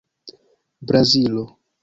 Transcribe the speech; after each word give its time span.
Brazilo 0.87 1.45